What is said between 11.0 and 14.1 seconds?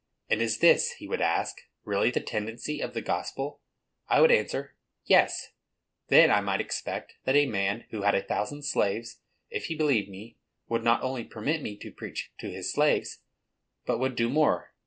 only permit me to preach to his slaves, but